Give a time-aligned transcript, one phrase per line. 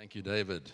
[0.00, 0.72] Thank you, David.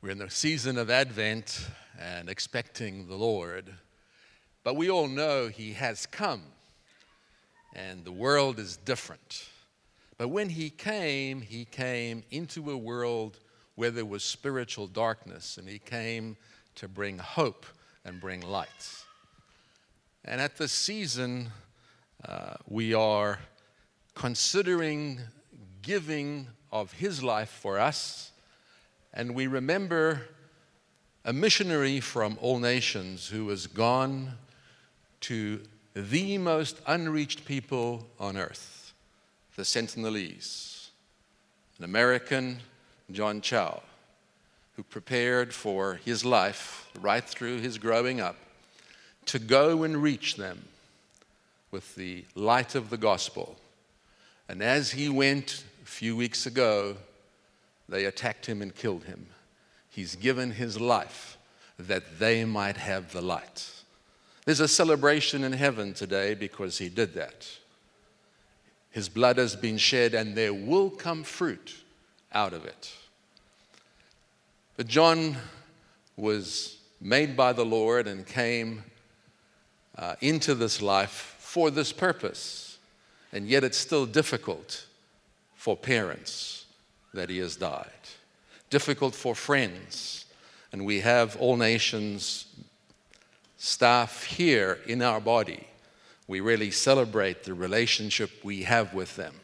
[0.00, 1.66] We're in the season of Advent
[1.98, 3.74] and expecting the Lord,
[4.62, 6.42] but we all know He has come
[7.74, 9.48] and the world is different.
[10.16, 13.40] But when He came, He came into a world
[13.74, 16.36] where there was spiritual darkness, and He came
[16.76, 17.66] to bring hope
[18.04, 18.94] and bring light.
[20.24, 21.50] And at this season,
[22.24, 23.40] uh, we are
[24.14, 25.18] considering
[25.82, 28.32] giving of his life for us.
[29.12, 30.22] And we remember
[31.24, 34.32] a missionary from all nations who has gone
[35.20, 35.60] to
[35.94, 38.94] the most unreached people on earth,
[39.54, 40.88] the Sentinelese,
[41.78, 42.60] an American,
[43.10, 43.82] John Chau,
[44.76, 48.36] who prepared for his life right through his growing up
[49.26, 50.64] to go and reach them
[51.70, 53.56] with the light of the gospel.
[54.48, 56.96] And as he went few weeks ago,
[57.88, 59.26] they attacked him and killed him.
[59.90, 61.36] He's given his life
[61.78, 63.70] that they might have the light.
[64.46, 67.46] There's a celebration in heaven today because he did that.
[68.90, 71.76] His blood has been shed, and there will come fruit
[72.32, 72.92] out of it.
[74.76, 75.36] But John
[76.16, 78.82] was made by the Lord and came
[79.96, 82.78] uh, into this life for this purpose.
[83.32, 84.86] And yet it's still difficult
[85.62, 86.66] for parents
[87.14, 88.02] that he has died,
[88.68, 90.24] difficult for friends.
[90.72, 92.46] And we have all nations
[93.58, 95.68] staff here in our body.
[96.26, 99.34] We really celebrate the relationship we have with them.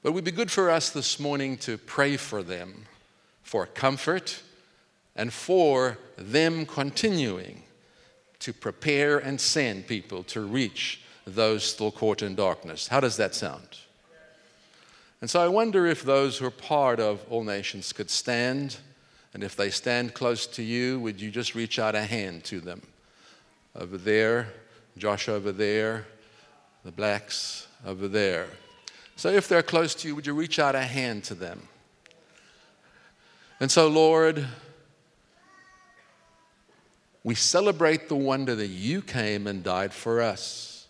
[0.00, 2.84] But it would be good for us this morning to pray for them
[3.42, 4.42] for comfort
[5.16, 7.64] and for them continuing
[8.38, 12.86] to prepare and send people to reach those still caught in darkness.
[12.86, 13.78] How does that sound?
[15.24, 18.76] And so I wonder if those who are part of All Nations could stand,
[19.32, 22.60] and if they stand close to you, would you just reach out a hand to
[22.60, 22.82] them?
[23.74, 24.48] Over there,
[24.98, 26.04] Josh over there,
[26.84, 28.48] the blacks over there.
[29.16, 31.68] So if they're close to you, would you reach out a hand to them?
[33.60, 34.46] And so, Lord,
[37.22, 40.86] we celebrate the wonder that you came and died for us.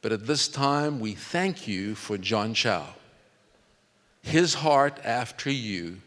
[0.00, 2.86] But at this time, we thank you for John Chau
[4.28, 5.98] his heart after you,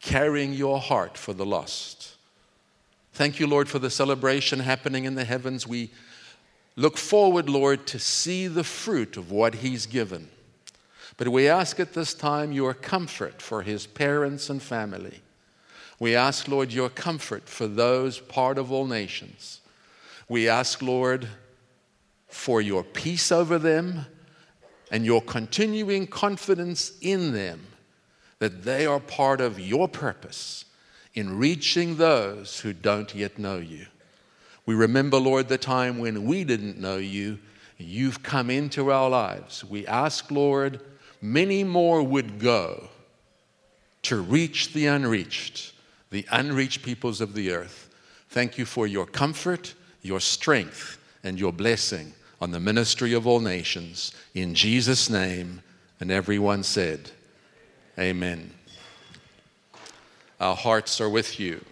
[0.00, 2.16] carrying your heart for the lost.
[3.12, 5.66] Thank you, Lord, for the celebration happening in the heavens.
[5.66, 5.90] We
[6.74, 10.28] look forward, Lord, to see the fruit of what he's given.
[11.18, 15.20] But we ask at this time your comfort for his parents and family.
[15.98, 19.60] We ask, Lord, your comfort for those part of all nations.
[20.30, 21.28] We ask, Lord,
[22.28, 24.06] for your peace over them
[24.90, 27.60] and your continuing confidence in them
[28.40, 30.64] that they are part of your purpose
[31.14, 33.86] in reaching those who don't yet know you.
[34.66, 37.38] We remember, Lord, the time when we didn't know you.
[37.76, 39.64] You've come into our lives.
[39.64, 40.80] We ask, Lord,
[41.22, 42.88] many more would go
[44.02, 45.72] to reach the unreached,
[46.10, 47.88] the unreached peoples of the earth.
[48.28, 53.40] Thank you for your comfort, your strength, and your blessing on the ministry of all
[53.40, 54.12] nations.
[54.34, 55.62] In Jesus' name.
[56.00, 57.10] And everyone said,
[57.98, 58.52] Amen.
[60.40, 61.62] Our hearts are with you.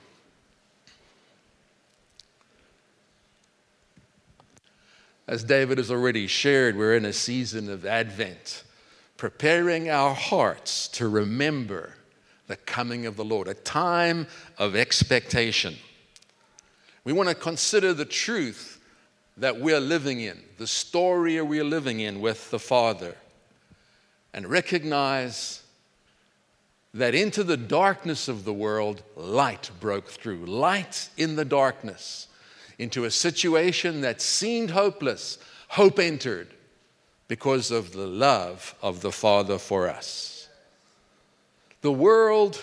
[5.26, 8.64] As David has already shared, we're in a season of Advent,
[9.16, 11.94] preparing our hearts to remember
[12.46, 14.26] the coming of the Lord, a time
[14.58, 15.76] of expectation.
[17.04, 18.77] We want to consider the truth
[19.38, 23.16] that we're living in, the story we're living in with the Father,
[24.34, 25.62] and recognize
[26.94, 30.44] that into the darkness of the world, light broke through.
[30.46, 32.26] Light in the darkness.
[32.78, 35.38] Into a situation that seemed hopeless,
[35.68, 36.48] hope entered
[37.28, 40.48] because of the love of the Father for us.
[41.82, 42.62] The world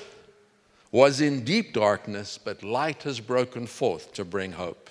[0.92, 4.85] was in deep darkness, but light has broken forth to bring hope.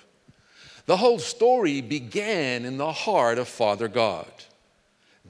[0.85, 4.31] The whole story began in the heart of Father God.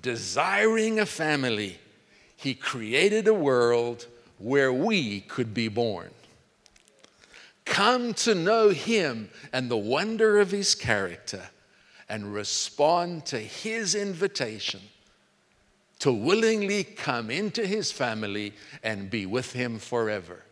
[0.01, 1.79] Desiring a family,
[2.35, 4.05] He created a world
[4.37, 6.09] where we could be born.
[7.63, 11.49] Come to know Him and the wonder of His character
[12.09, 14.81] and respond to His invitation
[15.99, 18.53] to willingly come into His family
[18.83, 20.43] and be with Him forever.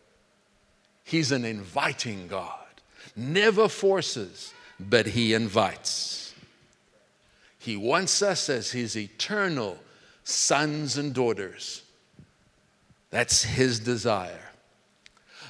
[1.04, 2.80] He's an inviting God,
[3.14, 6.34] never forces but He invites.
[7.58, 9.78] He wants us as His eternal
[10.24, 11.82] sons and daughters
[13.10, 14.50] That's his desire.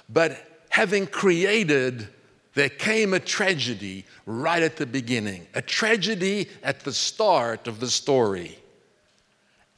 [0.07, 0.37] But
[0.69, 2.09] having created,
[2.53, 7.89] there came a tragedy right at the beginning, a tragedy at the start of the
[7.89, 8.59] story.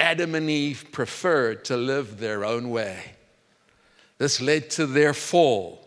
[0.00, 3.12] Adam and Eve preferred to live their own way.
[4.18, 5.86] This led to their fall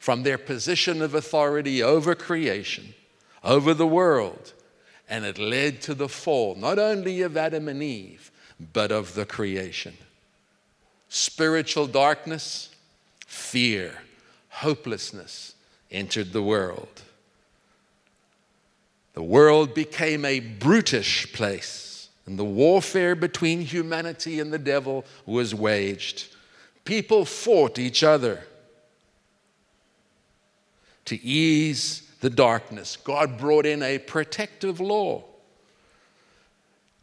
[0.00, 2.92] from their position of authority over creation,
[3.46, 4.52] over the world,
[5.08, 8.32] and it led to the fall, not only of Adam and Eve,
[8.72, 9.96] but of the creation.
[11.08, 12.74] Spiritual darkness,
[13.24, 13.94] fear,
[14.48, 15.54] hopelessness
[15.92, 17.02] entered the world.
[19.14, 25.54] The world became a brutish place, and the warfare between humanity and the devil was
[25.54, 26.34] waged.
[26.84, 28.42] People fought each other
[31.04, 32.96] to ease the darkness.
[32.96, 35.24] God brought in a protective law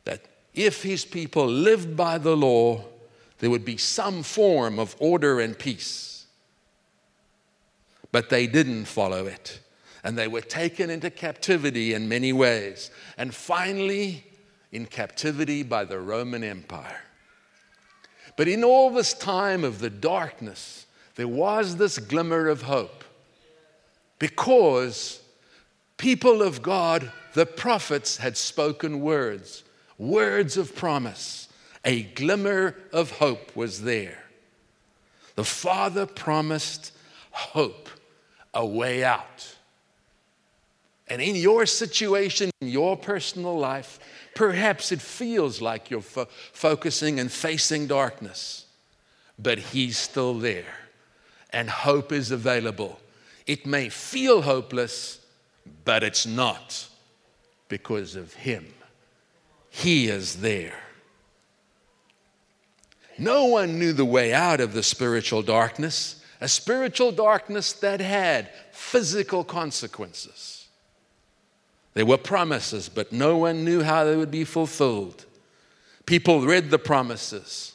[0.05, 2.83] that if his people lived by the law,
[3.39, 6.25] there would be some form of order and peace.
[8.11, 9.59] But they didn't follow it,
[10.03, 14.23] and they were taken into captivity in many ways, and finally,
[14.71, 17.01] in captivity by the Roman Empire.
[18.35, 20.85] But in all this time of the darkness,
[21.15, 23.03] there was this glimmer of hope
[24.23, 25.21] because
[25.97, 29.65] people of God, the prophets, had spoken words,
[29.97, 31.49] words of promise.
[31.83, 34.23] A glimmer of hope was there.
[35.35, 36.93] The Father promised
[37.31, 37.89] hope,
[38.53, 39.57] a way out.
[41.09, 43.99] And in your situation, in your personal life,
[44.35, 48.67] perhaps it feels like you're fo- focusing and facing darkness,
[49.37, 50.77] but He's still there,
[51.49, 53.01] and hope is available.
[53.45, 55.19] It may feel hopeless,
[55.85, 56.87] but it's not
[57.67, 58.73] because of Him.
[59.69, 60.79] He is there.
[63.17, 68.49] No one knew the way out of the spiritual darkness, a spiritual darkness that had
[68.71, 70.67] physical consequences.
[71.93, 75.25] There were promises, but no one knew how they would be fulfilled.
[76.05, 77.73] People read the promises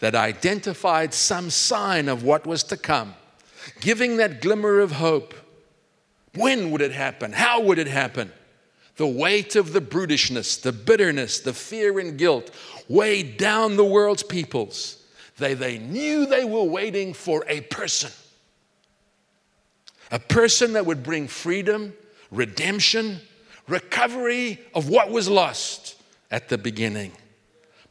[0.00, 3.14] that identified some sign of what was to come
[3.80, 5.34] giving that glimmer of hope.
[6.34, 7.32] When would it happen?
[7.32, 8.32] How would it happen?
[8.96, 12.50] The weight of the brutishness, the bitterness, the fear and guilt
[12.88, 15.02] weighed down the world's peoples.
[15.36, 18.10] They, they knew they were waiting for a person,
[20.10, 21.94] a person that would bring freedom,
[22.30, 23.20] redemption,
[23.68, 25.94] recovery of what was lost
[26.30, 27.12] at the beginning.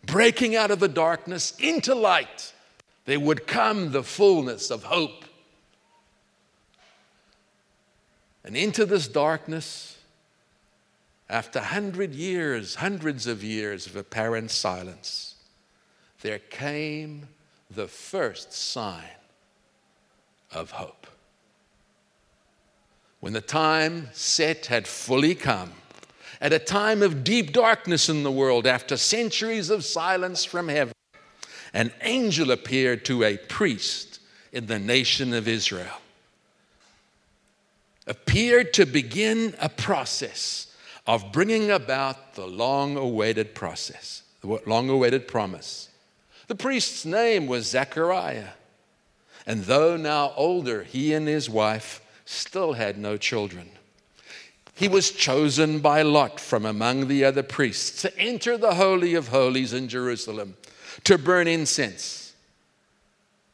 [0.05, 2.53] Breaking out of the darkness into light,
[3.05, 5.23] there would come the fullness of hope
[8.47, 9.97] And into this darkness,
[11.29, 15.35] after hundred years, hundreds of years of apparent silence,
[16.21, 17.27] there came
[17.69, 19.03] the first sign
[20.53, 21.07] of hope.
[23.19, 25.73] When the time set had fully come,
[26.39, 30.93] at a time of deep darkness in the world, after centuries of silence from heaven,
[31.73, 34.21] an angel appeared to a priest
[34.53, 35.97] in the nation of Israel
[38.07, 40.73] appeared to begin a process
[41.05, 45.89] of bringing about the long awaited process, the long awaited promise.
[46.47, 48.49] The priest's name was Zechariah.
[49.45, 53.69] And though now older, he and his wife still had no children.
[54.73, 59.29] He was chosen by Lot from among the other priests to enter the Holy of
[59.29, 60.55] Holies in Jerusalem
[61.03, 62.35] to burn incense.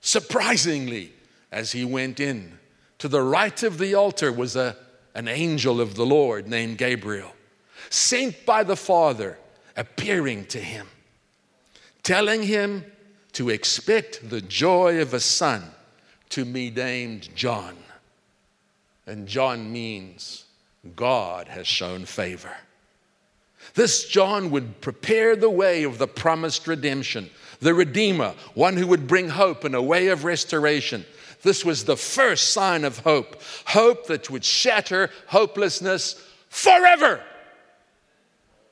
[0.01, 1.13] Surprisingly,
[1.51, 2.59] as he went in,
[3.03, 4.77] to the right of the altar was a,
[5.13, 7.33] an angel of the Lord named Gabriel,
[7.89, 9.37] sent by the Father,
[9.75, 10.87] appearing to him,
[12.01, 12.85] telling him
[13.33, 15.63] to expect the joy of a son
[16.29, 17.75] to be named John.
[19.05, 20.45] And John means
[20.95, 22.55] God has shown favor.
[23.73, 27.29] This John would prepare the way of the promised redemption,
[27.59, 31.03] the Redeemer, one who would bring hope and a way of restoration.
[31.43, 36.15] This was the first sign of hope hope that would shatter hopelessness
[36.49, 37.21] forever.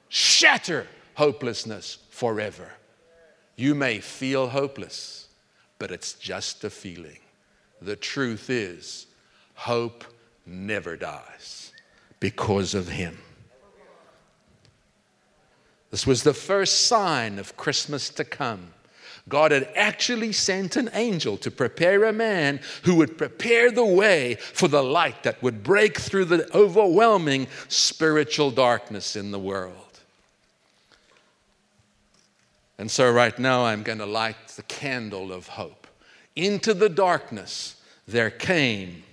[0.07, 2.71] Shatter hopelessness forever.
[3.57, 5.27] You may feel hopeless,
[5.79, 7.19] but it's just a feeling.
[7.81, 9.05] The truth is,
[9.53, 10.05] hope
[10.45, 11.73] never dies
[12.19, 13.17] because of Him.
[15.89, 18.73] This was the first sign of Christmas to come.
[19.29, 24.35] God had actually sent an angel to prepare a man who would prepare the way
[24.35, 29.75] for the light that would break through the overwhelming spiritual darkness in the world.
[32.77, 35.85] And so, right now, I'm going to light the candle of hope.
[36.35, 39.03] Into the darkness, there came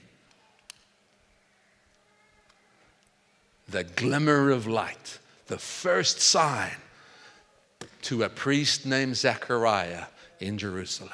[3.68, 6.76] the glimmer of light, the first sign
[8.02, 10.04] to a priest named Zechariah
[10.40, 11.12] in Jerusalem.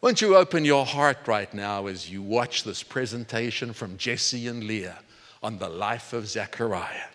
[0.00, 4.64] Won't you open your heart right now as you watch this presentation from Jesse and
[4.64, 4.98] Leah
[5.42, 7.08] on the life of Zechariah?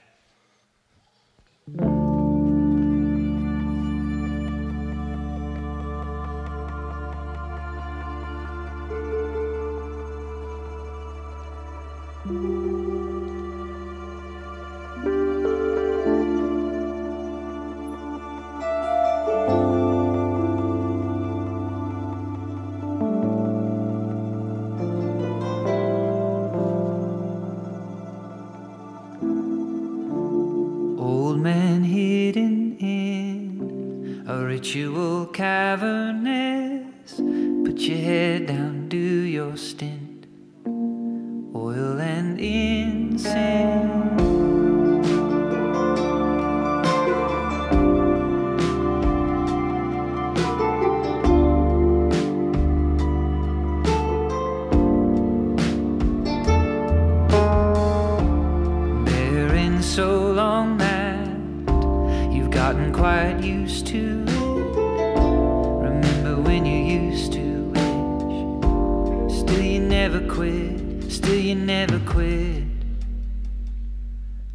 [70.37, 72.63] quit, still you never quit.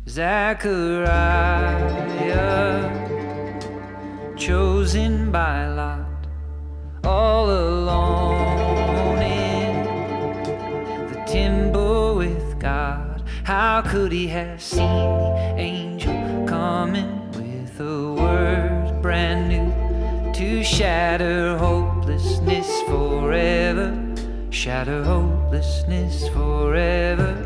[0.08, 1.08] Zachariah,
[4.36, 6.06] chosen by lot,
[7.02, 9.74] all alone in
[11.12, 13.24] the timber with God.
[13.42, 21.58] How could he have seen the angel coming with a word brand new to shatter
[21.58, 24.01] hopelessness forever?
[24.62, 27.41] shadow hopelessness forever.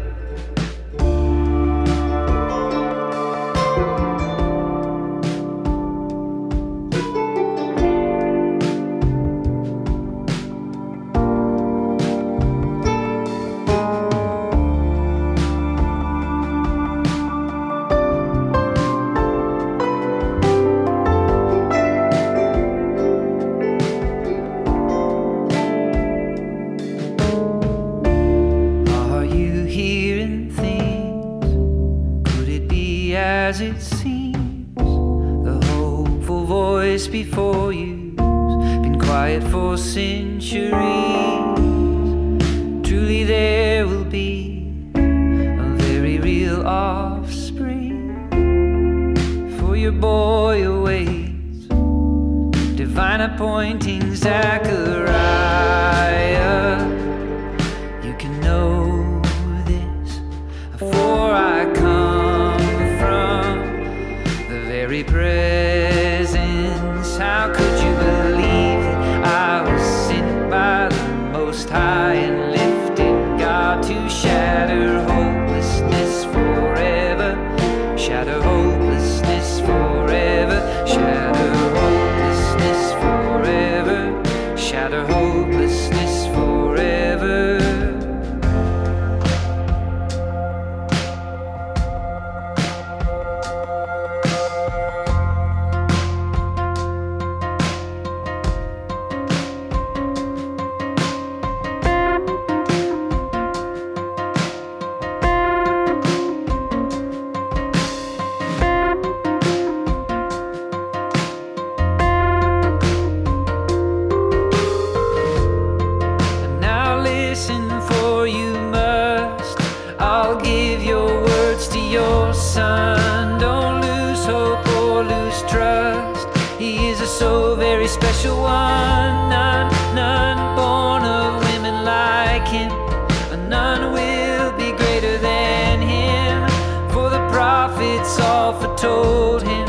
[138.77, 139.67] told him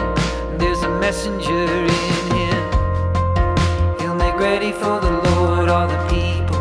[0.58, 2.64] there's a messenger in him.
[4.00, 6.58] He'll make ready for the Lord all the people.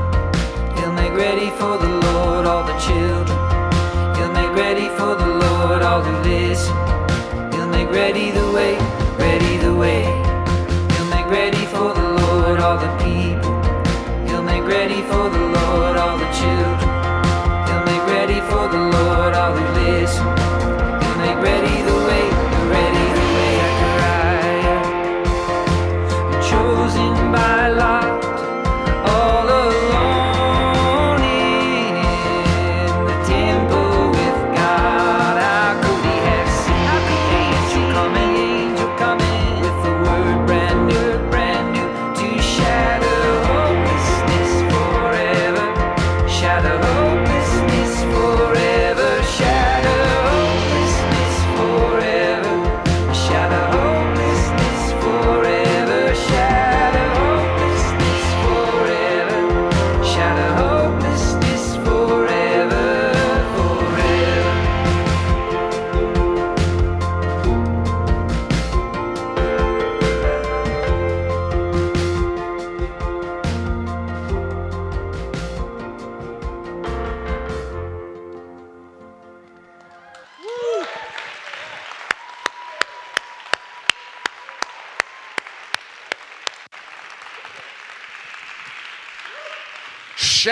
[0.77, 3.39] He'll make ready for the Lord all the children.
[4.17, 6.77] He'll make ready for the Lord all who listen.
[7.53, 8.79] He'll make ready the way,
[9.19, 10.05] ready the way.
[10.95, 13.55] He'll make ready for the Lord all the people.
[14.29, 15.66] He'll make ready for the Lord.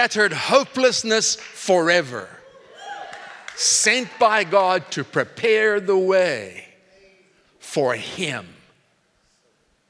[0.04, 2.28] Shattered hopelessness forever,
[3.56, 6.66] sent by God to prepare the way
[7.58, 8.46] for Him,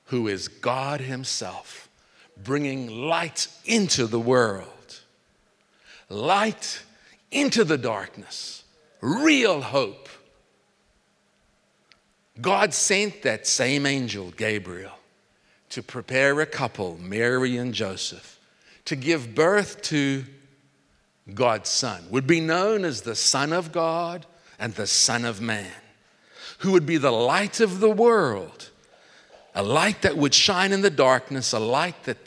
[0.06, 1.88] who is God Himself,
[2.40, 4.68] bringing light into the world.
[6.08, 6.82] Light
[7.32, 8.62] into the darkness,
[9.00, 10.08] real hope.
[12.40, 14.96] God sent that same angel, Gabriel,
[15.70, 18.33] to prepare a couple, Mary and Joseph,
[18.86, 20.24] to give birth to
[21.32, 24.26] God's Son, would be known as the Son of God
[24.58, 25.72] and the Son of Man,
[26.58, 28.70] who would be the light of the world,
[29.54, 32.18] a light that would shine in the darkness, a light that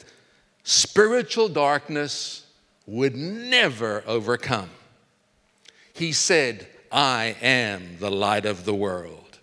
[0.64, 2.46] spiritual darkness
[2.88, 4.70] would never overcome.
[5.94, 9.40] He said, I am the light of the world.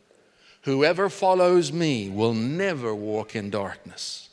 [0.62, 4.30] Whoever follows me will never walk in darkness,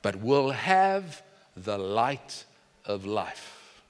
[0.00, 1.22] but will have
[1.64, 2.44] the light
[2.84, 3.82] of life.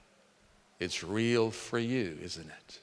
[0.81, 2.79] It's real for you, isn't it?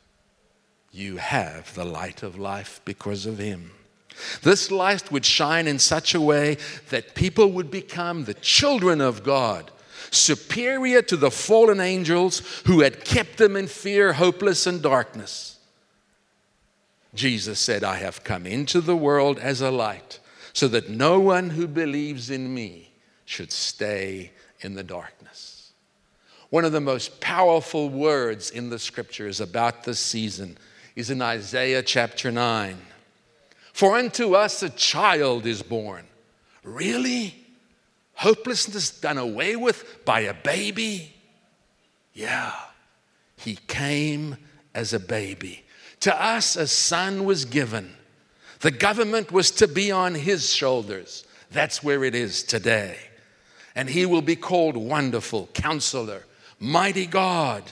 [0.91, 3.71] You have the light of life because of Him.
[4.43, 6.57] This light would shine in such a way
[6.89, 9.71] that people would become the children of God
[10.11, 15.59] superior to the fallen angels who had kept them in fear, hopeless, and darkness.
[17.13, 20.19] Jesus said, I have come into the world as a light
[20.53, 22.91] so that no one who believes in me
[23.25, 24.31] should stay
[24.65, 25.71] in the darkness.
[26.49, 30.57] One of the most powerful words in the scriptures about this season
[30.95, 32.77] is in Isaiah chapter 9.
[33.71, 36.05] For unto us a child is born.
[36.63, 37.45] Really?
[38.15, 41.13] hopelessness done away with by a baby?
[42.13, 42.53] Yeah,
[43.37, 44.37] he came
[44.73, 45.63] as a baby.
[46.01, 47.93] To us, a son was given.
[48.61, 51.25] The government was to be on his shoulders.
[51.51, 52.97] That's where it is today.
[53.75, 56.23] And he will be called Wonderful Counselor,
[56.59, 57.63] Mighty God.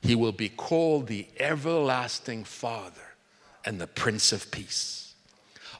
[0.00, 3.14] He will be called the Everlasting Father
[3.64, 5.14] and the Prince of Peace.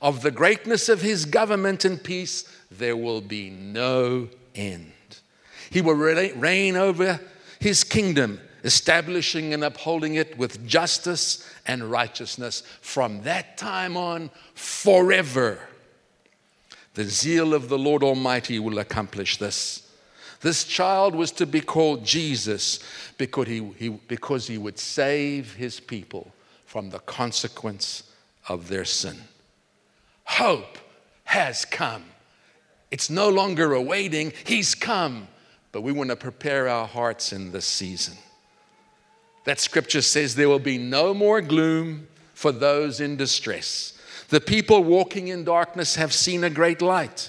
[0.01, 4.93] Of the greatness of his government and peace, there will be no end.
[5.71, 7.21] He will reign over
[7.59, 15.61] his kingdom, establishing and upholding it with justice and righteousness from that time on forever.
[16.95, 19.89] The zeal of the Lord Almighty will accomplish this.
[20.41, 22.81] This child was to be called Jesus
[23.17, 26.33] because he, he, because he would save his people
[26.67, 28.03] from the consequence
[28.49, 29.17] of their sin.
[30.25, 30.79] Hope
[31.25, 32.05] has come.
[32.91, 35.29] It's no longer awaiting, He's come.
[35.71, 38.15] But we want to prepare our hearts in this season.
[39.45, 43.92] That scripture says there will be no more gloom for those in distress.
[44.33, 47.29] The people walking in darkness have seen a great light.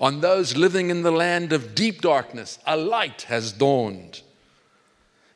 [0.00, 4.22] On those living in the land of deep darkness, a light has dawned.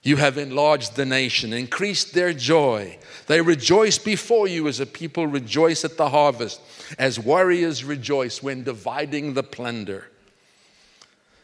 [0.05, 2.97] You have enlarged the nation, increased their joy.
[3.27, 6.61] They rejoice before you as a people rejoice at the harvest,
[6.97, 10.13] as warriors rejoice when dividing the plunder.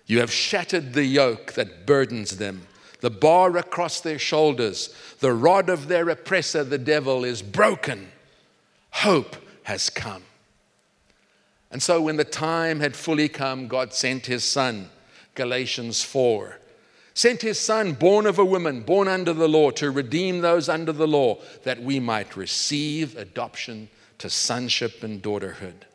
[0.07, 2.69] You have shattered the yoke that burdens them,
[3.01, 8.13] the bar across their shoulders, the rod of their oppressor, the devil, is broken.
[8.91, 9.35] Hope
[9.67, 10.23] has come.
[11.71, 14.91] And so, when the time had fully come, God sent his son,
[15.35, 16.59] Galatians 4
[17.17, 20.93] sent his son, born of a woman, born under the law, to redeem those under
[20.93, 25.87] the law, that we might receive adoption to sonship and daughterhood.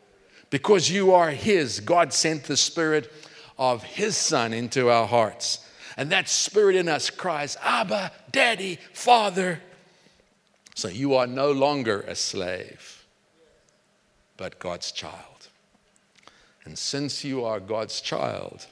[0.50, 3.10] Because you are his, God sent the spirit
[3.56, 5.64] of his son into our hearts.
[5.96, 9.60] And that spirit in us cries, Abba, Daddy, Father.
[10.74, 13.01] So you are no longer a slave,
[14.36, 15.48] but God's child.
[16.64, 18.66] And since you are God's child,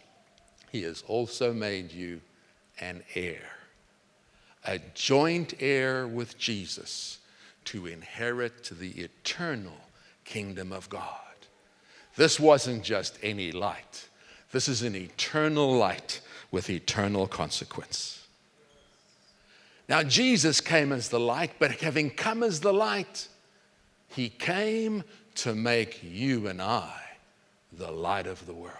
[0.70, 2.20] he has also made you
[2.80, 3.42] an heir,
[4.64, 7.18] a joint heir with Jesus
[7.66, 9.76] to inherit the eternal
[10.24, 11.16] kingdom of God.
[12.16, 14.08] This wasn't just any light,
[14.52, 16.20] this is an eternal light
[16.50, 18.26] with eternal consequence.
[19.88, 23.26] Now, Jesus came as the light, but having come as the light,
[24.08, 25.02] he came
[25.36, 26.92] to make you and I
[27.72, 28.76] the light of the world.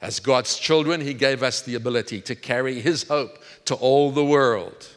[0.00, 4.24] As God's children, He gave us the ability to carry His hope to all the
[4.24, 4.88] world.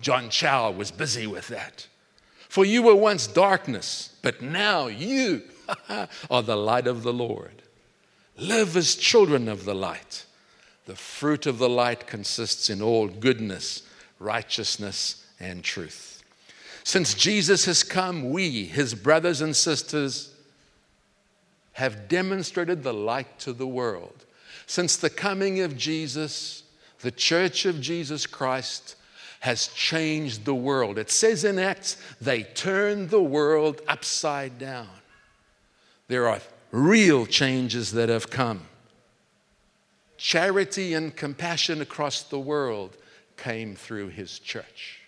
[0.00, 1.86] John Chau was busy with that.
[2.48, 5.42] For you were once darkness, but now you
[6.30, 7.62] are the light of the Lord.
[8.36, 10.24] Live as children of the light.
[10.86, 13.82] The fruit of the light consists in all goodness,
[14.18, 16.13] righteousness, and truth.
[16.84, 20.32] Since Jesus has come, we, his brothers and sisters,
[21.72, 24.26] have demonstrated the light to the world.
[24.66, 26.62] Since the coming of Jesus,
[27.04, 28.96] The church of Jesus Christ
[29.40, 30.96] has changed the world.
[30.96, 34.88] It says in Acts, they turned the world upside down.
[36.08, 38.62] There are real changes that have come.
[40.16, 42.96] Charity and compassion across the world
[43.36, 45.00] came through his church.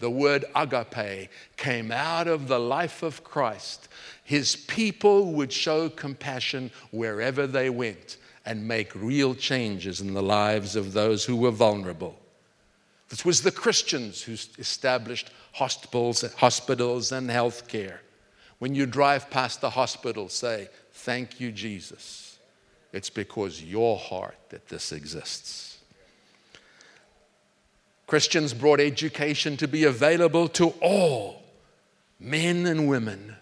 [0.00, 3.88] The word agape came out of the life of Christ.
[4.22, 10.76] His people would show compassion wherever they went and make real changes in the lives
[10.76, 12.16] of those who were vulnerable.
[13.08, 18.00] This was the Christians who established hospitals, hospitals and health care.
[18.58, 22.38] When you drive past the hospital, say, Thank you, Jesus.
[22.92, 25.77] It's because your heart that this exists.
[28.08, 31.42] Christians brought education to be available to all,
[32.18, 33.36] men and women.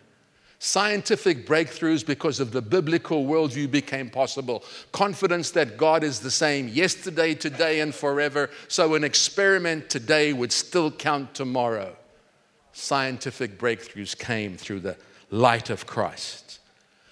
[0.59, 4.65] Scientific breakthroughs because of the biblical worldview became possible.
[4.91, 8.51] Confidence that God is the same yesterday, today, and forever.
[8.67, 11.95] So an experiment today would still count tomorrow.
[12.73, 14.97] Scientific breakthroughs came through the
[15.31, 16.59] light of Christ.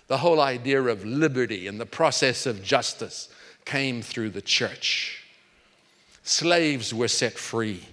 [0.08, 3.28] The whole idea of liberty and the process of justice
[3.64, 5.23] came through the church.
[6.24, 7.84] Slaves were set free,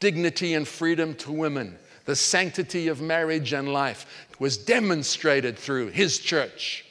[0.00, 6.18] dignity and freedom to women, the sanctity of marriage and life was demonstrated through his
[6.18, 6.86] church.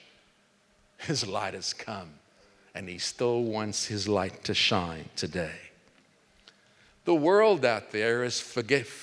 [0.97, 2.09] His light has come,
[2.75, 5.55] and he still wants his light to shine today.
[7.05, 8.43] The world out there is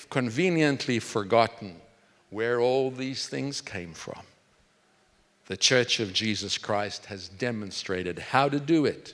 [0.09, 1.81] conveniently forgotten
[2.29, 4.21] where all these things came from.
[5.47, 9.13] The Church of Jesus Christ has demonstrated how to do it.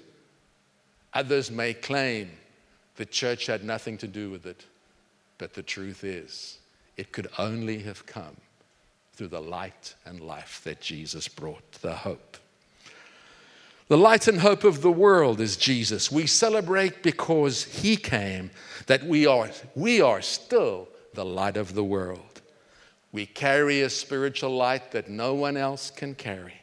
[1.14, 2.30] Others may claim
[3.00, 4.66] the church had nothing to do with it,
[5.38, 6.60] but the truth is,
[6.98, 8.36] it could only have come
[9.14, 12.36] through the light and life that Jesus brought, the hope.
[13.88, 16.12] The light and hope of the world is Jesus.
[16.12, 18.52] We celebrate because he came,
[18.88, 22.42] that we are, we are still the light of the world.
[23.14, 26.56] We carry a spiritual light that no one else can carry.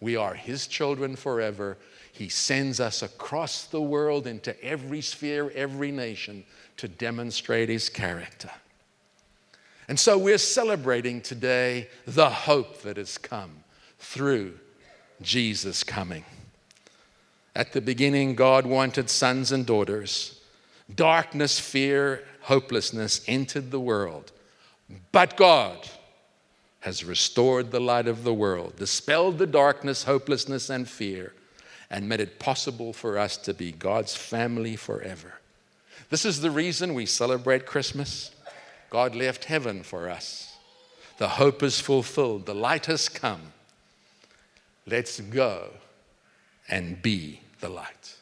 [0.00, 1.76] We are his children forever.
[2.12, 6.44] He sends us across the world into every sphere, every nation
[6.76, 8.50] to demonstrate his character.
[9.88, 13.50] And so we're celebrating today the hope that has come
[13.98, 14.58] through
[15.20, 16.24] Jesus coming.
[17.56, 20.40] At the beginning, God wanted sons and daughters.
[20.94, 24.32] Darkness, fear, hopelessness entered the world.
[25.12, 25.88] But God
[26.80, 31.34] has restored the light of the world, dispelled the darkness, hopelessness, and fear,
[31.90, 35.34] and made it possible for us to be God's family forever.
[36.08, 38.30] This is the reason we celebrate Christmas.
[38.90, 40.56] God left heaven for us.
[41.18, 42.46] The hope is fulfilled.
[42.46, 43.52] The light has come.
[44.86, 45.70] Let's go
[46.68, 48.16] and be the light.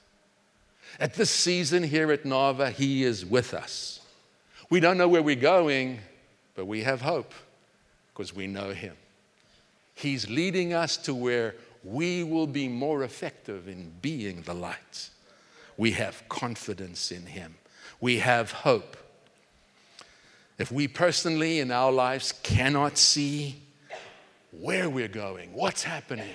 [0.99, 4.01] At this season here at Nava, He is with us.
[4.69, 6.01] We don't know where we're going,
[6.57, 7.33] but we have hope
[8.13, 8.97] because we know Him.
[9.95, 15.11] He's leading us to where we will be more effective in being the light.
[15.77, 17.57] We have confidence in Him,
[18.01, 18.97] we have hope.
[20.59, 23.63] If we personally in our lives cannot see
[24.51, 26.35] where we're going, what's happening,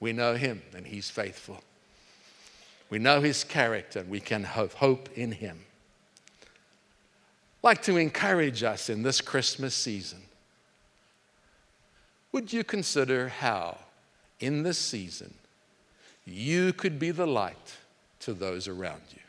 [0.00, 1.62] we know Him and He's faithful.
[2.90, 5.60] We know His character and we can have hope in Him.
[6.42, 10.25] I'd like to encourage us in this Christmas season.
[12.36, 13.78] Would you consider how,
[14.40, 15.32] in this season,
[16.26, 17.78] you could be the light
[18.20, 19.22] to those around you?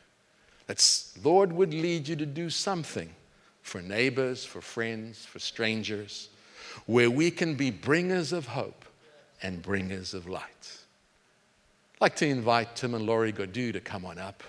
[0.65, 0.83] That
[1.23, 3.09] Lord would lead you to do something
[3.61, 6.27] for neighbors, for friends, for strangers,
[6.85, 8.83] where we can be bringers of hope
[9.41, 10.77] and bringers of light.
[11.93, 14.43] I'd like to invite Tim and Laurie Godu to come on up.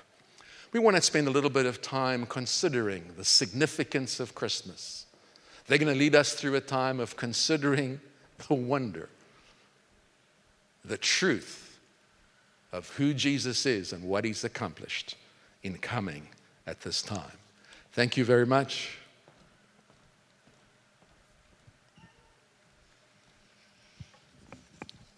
[0.73, 5.07] We want to spend a little bit of time considering the significance of Christmas.
[5.69, 8.01] They're going to lead us through a time of considering
[8.47, 9.09] the wonder,
[10.85, 11.79] the truth
[12.73, 15.17] of who Jesus is and what he's accomplished
[15.63, 16.29] in coming
[16.67, 17.33] at this time.
[17.93, 18.99] Thank you very much.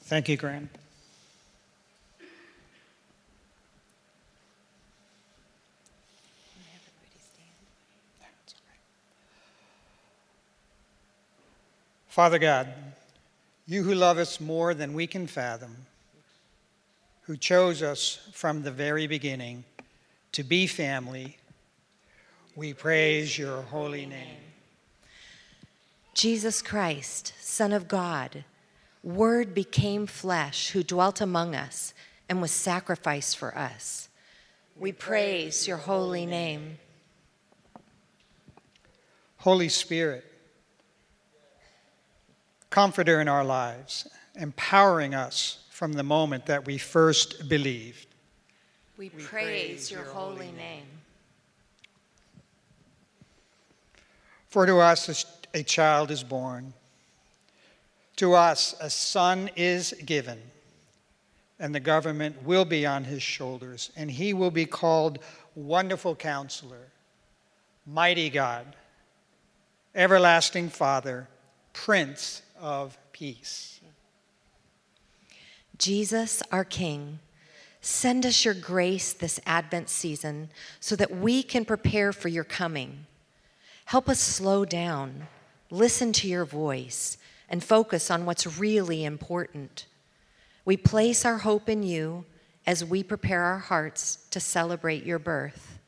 [0.02, 0.68] Thank you, Graham.
[12.08, 12.66] Father God,
[13.70, 15.76] you who love us more than we can fathom,
[17.22, 19.62] who chose us from the very beginning
[20.32, 21.36] to be family,
[22.56, 24.38] we praise your holy name.
[26.14, 28.44] Jesus Christ, Son of God,
[29.04, 31.94] Word became flesh who dwelt among us
[32.28, 34.08] and was sacrificed for us.
[34.76, 36.78] We praise your holy name.
[39.36, 40.24] Holy Spirit,
[42.70, 48.06] comforter in our lives, empowering us from the moment that we first believed.
[48.96, 50.86] We praise your holy name.
[54.48, 56.72] For to us a child is born,
[58.16, 60.38] to us a son is given,
[61.58, 65.18] and the government will be on his shoulders, and he will be called
[65.54, 66.88] Wonderful Counselor,
[67.86, 68.76] Mighty God,
[69.94, 71.28] Everlasting Father,
[71.72, 73.80] Prince of Peace.
[75.78, 77.20] Jesus, our King,
[77.80, 83.06] send us your grace this Advent season so that we can prepare for your coming.
[83.86, 85.26] Help us slow down,
[85.70, 87.16] listen to your voice,
[87.48, 89.86] and focus on what's really important.
[90.64, 92.26] We place our hope in you
[92.66, 95.78] as we prepare our hearts to celebrate your birth.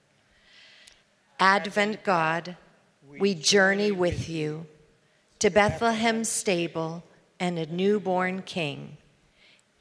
[1.38, 2.56] Advent God,
[3.18, 4.66] we journey with you
[5.42, 7.02] to Bethlehem's stable
[7.40, 8.96] and a newborn king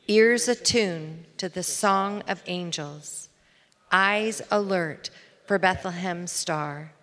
[0.08, 3.30] ears attuned to the song of angels,
[3.92, 5.12] eyes alert
[5.46, 6.94] for Bethlehem's star.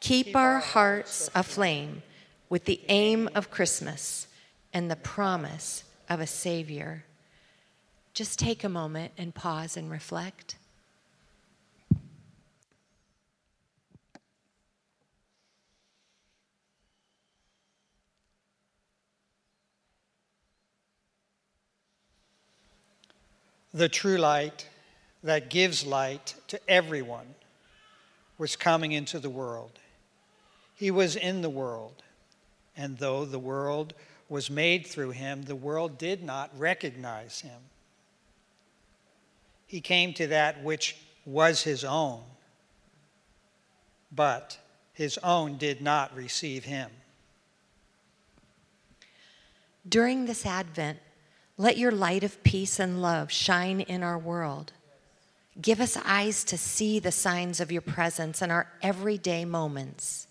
[0.00, 2.02] Keep our hearts aflame
[2.48, 4.26] with the aim of Christmas
[4.72, 7.04] and the promise of a Savior.
[8.14, 10.56] Just take a moment and pause and reflect.
[23.74, 24.68] The true light
[25.22, 27.34] that gives light to everyone
[28.36, 29.78] was coming into the world.
[30.74, 32.02] He was in the world,
[32.76, 33.94] and though the world
[34.28, 37.60] was made through him, the world did not recognize him.
[39.66, 42.20] He came to that which was his own,
[44.10, 44.58] but
[44.92, 46.90] his own did not receive him.
[49.88, 50.98] During this Advent,
[51.62, 54.72] let your light of peace and love shine in our world.
[55.60, 60.26] Give us eyes to see the signs of your presence in our everyday moments.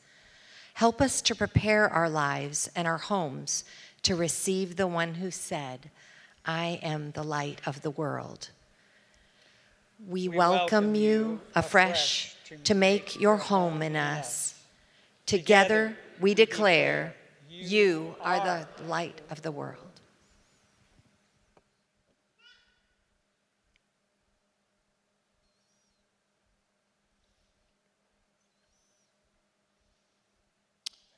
[0.74, 3.64] Help us to prepare our lives and our homes
[4.04, 5.90] to receive the one who said,
[6.46, 8.50] I am the light of the world.
[10.06, 14.62] We, welcome you afresh to make your home in us.
[15.26, 17.16] Together we declare,
[17.50, 19.78] You are the light of the world.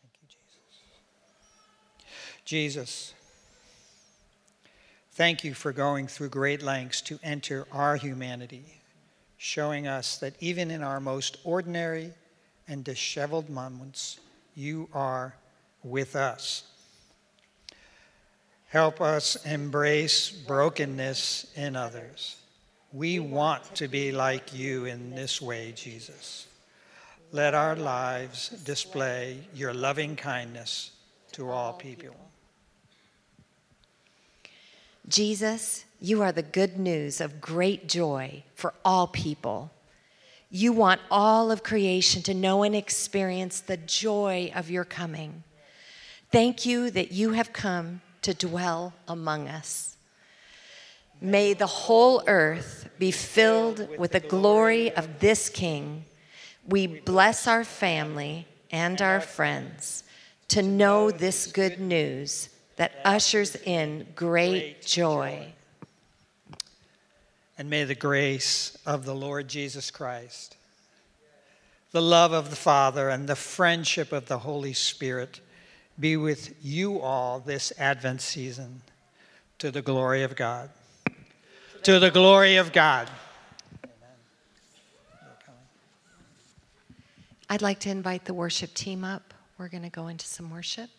[0.01, 0.27] Thank you,
[2.45, 3.13] Jesus.
[5.13, 8.81] Thank you for going through great lengths to enter our humanity,
[9.37, 12.11] showing us that even in our most ordinary
[12.67, 14.19] and disheveled moments,
[14.55, 15.35] you are
[15.83, 16.63] with us.
[18.69, 22.37] Help us embrace brokenness in others.
[22.91, 26.47] We want to be like you in this way, Jesus.
[27.31, 30.91] Let our lives display your loving kindness
[31.33, 32.15] to all people.
[35.07, 39.71] Jesus, you are the good news of great joy for all people.
[40.49, 45.43] You want all of creation to know and experience the joy of your coming.
[46.31, 49.97] Thank you that you have come to dwell among us.
[51.19, 56.05] May the whole earth be filled with the glory of this King.
[56.67, 60.03] We bless our family and our friends
[60.49, 65.53] to know this good news that ushers in great joy.
[67.57, 70.57] And may the grace of the Lord Jesus Christ,
[71.91, 75.39] the love of the Father, and the friendship of the Holy Spirit
[75.99, 78.81] be with you all this Advent season
[79.59, 80.69] to the glory of God.
[81.83, 83.09] To the glory of God.
[87.49, 89.33] I'd like to invite the worship team up.
[89.59, 90.89] We're going to go into some worship.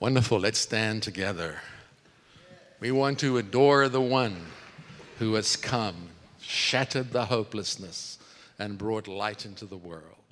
[0.00, 0.40] Wonderful.
[0.40, 1.60] Let's stand together.
[2.80, 4.46] We want to adore the one
[5.18, 6.08] who has come,
[6.40, 8.18] shattered the hopelessness,
[8.58, 10.23] and brought light into the world.